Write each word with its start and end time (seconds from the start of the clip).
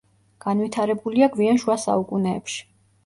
განვითარებულია 0.45 1.27
გვიან 1.35 1.61
შუა 1.65 1.77
საუკუნეებში. 1.85 2.59